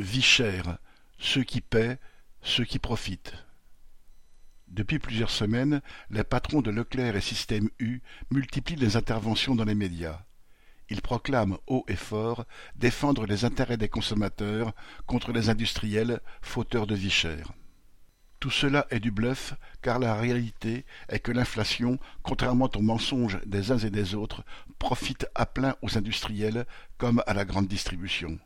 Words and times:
Vie 0.00 0.22
chère, 0.22 0.78
ceux 1.18 1.42
qui 1.42 1.60
paient, 1.60 1.98
ceux 2.40 2.64
qui 2.64 2.78
profitent. 2.78 3.34
Depuis 4.68 4.98
plusieurs 4.98 5.28
semaines, 5.28 5.82
les 6.08 6.24
patrons 6.24 6.62
de 6.62 6.70
Leclerc 6.70 7.16
et 7.16 7.20
Système 7.20 7.68
U 7.78 8.00
multiplient 8.30 8.76
les 8.76 8.96
interventions 8.96 9.54
dans 9.54 9.66
les 9.66 9.74
médias. 9.74 10.22
Ils 10.88 11.02
proclament 11.02 11.58
haut 11.66 11.84
et 11.86 11.96
fort 11.96 12.46
défendre 12.76 13.26
les 13.26 13.44
intérêts 13.44 13.76
des 13.76 13.90
consommateurs 13.90 14.72
contre 15.04 15.32
les 15.32 15.50
industriels 15.50 16.20
fauteurs 16.40 16.86
de 16.86 16.94
vie 16.94 17.10
chère. 17.10 17.52
Tout 18.38 18.50
cela 18.50 18.86
est 18.88 19.00
du 19.00 19.10
bluff, 19.10 19.52
car 19.82 19.98
la 19.98 20.14
réalité 20.14 20.86
est 21.10 21.20
que 21.20 21.30
l'inflation, 21.30 21.98
contrairement 22.22 22.70
aux 22.74 22.80
mensonges 22.80 23.38
des 23.44 23.70
uns 23.70 23.78
et 23.78 23.90
des 23.90 24.14
autres, 24.14 24.46
profite 24.78 25.26
à 25.34 25.44
plein 25.44 25.76
aux 25.82 25.98
industriels 25.98 26.64
comme 26.96 27.22
à 27.26 27.34
la 27.34 27.44
grande 27.44 27.68
distribution. 27.68 28.40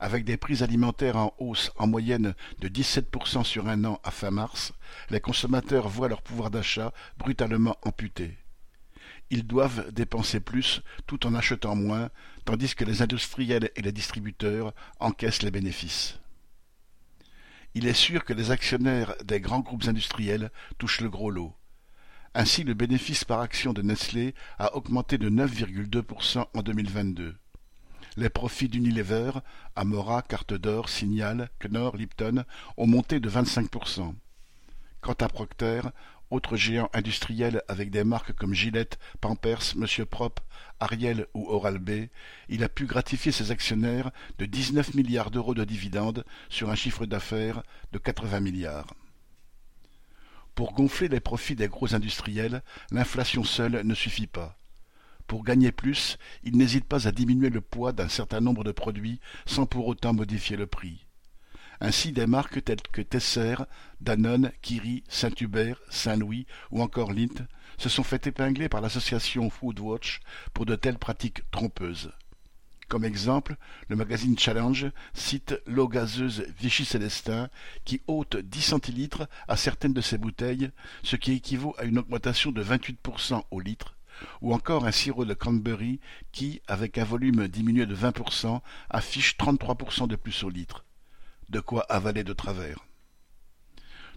Avec 0.00 0.24
des 0.24 0.36
prix 0.36 0.62
alimentaires 0.62 1.16
en 1.16 1.34
hausse 1.38 1.72
en 1.76 1.86
moyenne 1.88 2.34
de 2.60 2.68
17% 2.68 3.42
sur 3.44 3.68
un 3.68 3.84
an 3.84 4.00
à 4.04 4.10
fin 4.10 4.30
mars, 4.30 4.72
les 5.10 5.20
consommateurs 5.20 5.88
voient 5.88 6.08
leur 6.08 6.22
pouvoir 6.22 6.50
d'achat 6.50 6.92
brutalement 7.18 7.76
amputé. 7.82 8.38
Ils 9.30 9.46
doivent 9.46 9.90
dépenser 9.92 10.40
plus 10.40 10.82
tout 11.06 11.26
en 11.26 11.34
achetant 11.34 11.74
moins, 11.74 12.10
tandis 12.44 12.74
que 12.74 12.84
les 12.84 13.02
industriels 13.02 13.70
et 13.76 13.82
les 13.82 13.92
distributeurs 13.92 14.72
encaissent 15.00 15.42
les 15.42 15.50
bénéfices. 15.50 16.18
Il 17.74 17.86
est 17.86 17.94
sûr 17.94 18.24
que 18.24 18.32
les 18.32 18.50
actionnaires 18.50 19.14
des 19.24 19.40
grands 19.40 19.60
groupes 19.60 19.88
industriels 19.88 20.50
touchent 20.78 21.00
le 21.00 21.10
gros 21.10 21.30
lot. 21.30 21.54
Ainsi, 22.34 22.62
le 22.62 22.74
bénéfice 22.74 23.24
par 23.24 23.40
action 23.40 23.72
de 23.72 23.82
Nestlé 23.82 24.34
a 24.58 24.76
augmenté 24.76 25.18
de 25.18 25.28
9,2% 25.28 26.46
en 26.54 26.62
2022. 26.62 27.34
Les 28.18 28.30
profits 28.30 28.68
d'Unilever, 28.68 29.30
Amora, 29.76 30.22
Carte 30.22 30.52
d'Or, 30.52 30.88
Signal, 30.88 31.50
Knorr, 31.60 31.96
Lipton 31.96 32.42
ont 32.76 32.86
monté 32.88 33.20
de 33.20 33.30
25%. 33.30 34.12
Quant 35.00 35.12
à 35.12 35.28
Procter, 35.28 35.82
autre 36.28 36.56
géant 36.56 36.90
industriel 36.94 37.62
avec 37.68 37.92
des 37.92 38.02
marques 38.02 38.32
comme 38.32 38.54
Gillette, 38.54 38.98
Pampers, 39.20 39.76
Monsieur 39.76 40.04
Prop, 40.04 40.40
Ariel 40.80 41.28
ou 41.32 41.48
Oral-B, 41.48 42.08
il 42.48 42.64
a 42.64 42.68
pu 42.68 42.86
gratifier 42.86 43.30
ses 43.30 43.52
actionnaires 43.52 44.10
de 44.38 44.46
19 44.46 44.94
milliards 44.94 45.30
d'euros 45.30 45.54
de 45.54 45.62
dividendes 45.62 46.24
sur 46.48 46.70
un 46.70 46.74
chiffre 46.74 47.06
d'affaires 47.06 47.62
de 47.92 47.98
80 47.98 48.40
milliards. 48.40 48.94
Pour 50.56 50.72
gonfler 50.72 51.06
les 51.06 51.20
profits 51.20 51.54
des 51.54 51.68
gros 51.68 51.94
industriels, 51.94 52.64
l'inflation 52.90 53.44
seule 53.44 53.82
ne 53.84 53.94
suffit 53.94 54.26
pas. 54.26 54.57
Pour 55.28 55.44
gagner 55.44 55.72
plus, 55.72 56.16
il 56.42 56.56
n'hésite 56.56 56.86
pas 56.86 57.06
à 57.06 57.12
diminuer 57.12 57.50
le 57.50 57.60
poids 57.60 57.92
d'un 57.92 58.08
certain 58.08 58.40
nombre 58.40 58.64
de 58.64 58.72
produits 58.72 59.20
sans 59.44 59.66
pour 59.66 59.86
autant 59.86 60.14
modifier 60.14 60.56
le 60.56 60.66
prix. 60.66 61.06
Ainsi, 61.82 62.12
des 62.12 62.26
marques 62.26 62.64
telles 62.64 62.80
que 62.80 63.02
Tesser, 63.02 63.56
Danone, 64.00 64.52
Kiri, 64.62 65.04
Saint-Hubert, 65.06 65.80
Saint-Louis 65.90 66.46
ou 66.70 66.80
encore 66.80 67.12
Lindt 67.12 67.44
se 67.76 67.90
sont 67.90 68.04
fait 68.04 68.26
épingler 68.26 68.70
par 68.70 68.80
l'association 68.80 69.50
Foodwatch 69.50 70.20
pour 70.54 70.64
de 70.64 70.76
telles 70.76 70.98
pratiques 70.98 71.48
trompeuses. 71.50 72.10
Comme 72.88 73.04
exemple, 73.04 73.56
le 73.88 73.96
magazine 73.96 74.38
Challenge 74.38 74.90
cite 75.12 75.60
l'eau 75.66 75.88
gazeuse 75.88 76.46
Vichy 76.58 76.86
Célestin 76.86 77.50
qui 77.84 78.00
ôte 78.06 78.38
10 78.38 78.62
centilitres 78.62 79.28
à 79.46 79.58
certaines 79.58 79.92
de 79.92 80.00
ses 80.00 80.16
bouteilles, 80.16 80.70
ce 81.02 81.16
qui 81.16 81.32
équivaut 81.32 81.74
à 81.76 81.84
une 81.84 81.98
augmentation 81.98 82.50
de 82.50 82.64
28% 82.64 83.42
au 83.50 83.60
litre, 83.60 83.97
ou 84.40 84.54
encore 84.54 84.86
un 84.86 84.92
sirop 84.92 85.24
de 85.24 85.34
cranberry 85.34 86.00
qui, 86.32 86.60
avec 86.66 86.98
un 86.98 87.04
volume 87.04 87.48
diminué 87.48 87.86
de 87.86 87.94
20%, 87.94 88.60
affiche 88.90 89.36
33% 89.36 90.08
de 90.08 90.16
plus 90.16 90.44
au 90.44 90.50
litre. 90.50 90.84
De 91.48 91.60
quoi 91.60 91.82
avaler 91.88 92.24
de 92.24 92.32
travers. 92.32 92.84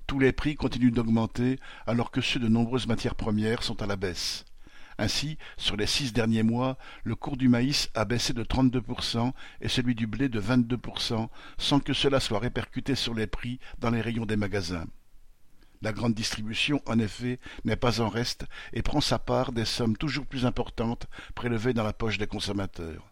Tous 0.07 0.19
les 0.19 0.33
prix 0.33 0.55
continuent 0.55 0.91
d'augmenter 0.91 1.59
alors 1.87 2.11
que 2.11 2.21
ceux 2.21 2.39
de 2.39 2.47
nombreuses 2.47 2.87
matières 2.87 3.15
premières 3.15 3.63
sont 3.63 3.81
à 3.81 3.87
la 3.87 3.95
baisse. 3.95 4.45
Ainsi, 4.97 5.37
sur 5.57 5.77
les 5.77 5.87
six 5.87 6.13
derniers 6.13 6.43
mois, 6.43 6.77
le 7.03 7.15
cours 7.15 7.37
du 7.37 7.49
maïs 7.49 7.89
a 7.95 8.05
baissé 8.05 8.33
de 8.33 8.43
32% 8.43 9.31
et 9.61 9.67
celui 9.67 9.95
du 9.95 10.05
blé 10.05 10.29
de 10.29 10.39
22%, 10.39 11.27
sans 11.57 11.79
que 11.79 11.93
cela 11.93 12.19
soit 12.19 12.39
répercuté 12.39 12.93
sur 12.95 13.13
les 13.13 13.27
prix 13.27 13.59
dans 13.79 13.89
les 13.89 14.01
rayons 14.01 14.25
des 14.25 14.35
magasins. 14.35 14.85
La 15.81 15.93
grande 15.93 16.13
distribution, 16.13 16.81
en 16.85 16.99
effet, 16.99 17.39
n'est 17.65 17.75
pas 17.75 18.01
en 18.01 18.09
reste 18.09 18.45
et 18.73 18.81
prend 18.81 19.01
sa 19.01 19.17
part 19.17 19.51
des 19.51 19.65
sommes 19.65 19.97
toujours 19.97 20.27
plus 20.27 20.45
importantes 20.45 21.07
prélevées 21.33 21.73
dans 21.73 21.83
la 21.83 21.93
poche 21.93 22.19
des 22.19 22.27
consommateurs. 22.27 23.11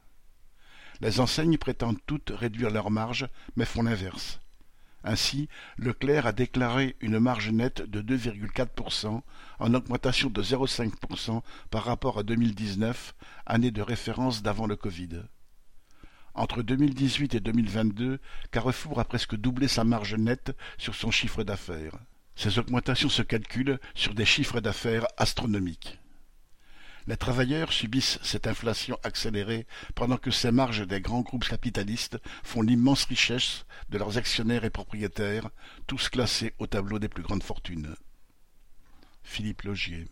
Les 1.02 1.19
enseignes 1.19 1.57
prétendent 1.57 2.00
toutes 2.06 2.31
réduire 2.35 2.69
leurs 2.69 2.91
marges, 2.91 3.28
mais 3.56 3.66
font 3.66 3.84
l'inverse. 3.84 4.40
Ainsi, 5.03 5.47
Leclerc 5.78 6.28
a 6.28 6.34
déclaré 6.34 6.97
une 7.00 7.19
marge 7.19 7.50
nette 7.50 7.81
de 7.81 8.02
2,4%, 8.02 9.22
en 9.59 9.74
augmentation 9.74 10.30
de 10.30 10.44
0,5% 10.44 11.41
par 11.72 11.86
rapport 11.86 12.19
à 12.19 12.24
2019, 12.24 13.16
année 13.46 13.72
de 13.72 13.81
référence 13.81 14.44
d'avant 14.44 14.68
le 14.68 14.75
Covid. 14.75 15.24
Entre 16.36 16.62
2018 16.62 17.36
et 17.36 17.40
2022, 17.40 18.19
Carrefour 18.51 19.00
a 19.00 19.06
presque 19.06 19.36
doublé 19.36 19.68
sa 19.68 19.84
marge 19.86 20.16
nette 20.16 20.56
sur 20.78 20.96
son 20.96 21.12
chiffre 21.12 21.44
d'affaires. 21.44 21.97
Ces 22.40 22.58
augmentations 22.58 23.10
se 23.10 23.22
calculent 23.22 23.80
sur 23.96 24.14
des 24.14 24.24
chiffres 24.24 24.62
d'affaires 24.62 25.06
astronomiques. 25.18 26.00
Les 27.06 27.18
travailleurs 27.18 27.74
subissent 27.74 28.18
cette 28.24 28.48
inflation 28.48 28.98
accélérée 29.04 29.68
pendant 29.94 30.16
que 30.16 30.32
ces 30.32 30.50
marges 30.50 30.88
des 30.88 31.02
grands 31.02 31.20
groupes 31.20 31.50
capitalistes 31.50 32.18
font 32.46 32.62
l'immense 32.62 33.04
richesse 33.04 33.66
de 33.90 33.98
leurs 33.98 34.18
actionnaires 34.18 34.64
et 34.64 34.70
propriétaires, 34.70 35.50
tous 35.86 36.08
classés 36.08 36.54
au 36.60 36.66
tableau 36.66 36.98
des 36.98 37.10
plus 37.10 37.24
grandes 37.24 37.44
fortunes. 37.44 37.94
Philippe 39.22 39.64
Logier 39.64 40.08